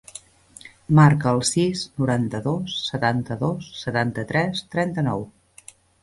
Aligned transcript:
Marca 0.99 1.33
el 1.35 1.41
sis, 1.49 1.83
noranta-dos, 2.03 2.77
setanta-dos, 2.85 3.67
setanta-tres, 3.81 4.63
trenta-nou. 4.77 5.23